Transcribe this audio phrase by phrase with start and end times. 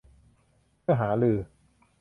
[0.81, 1.37] เพื่อหารือ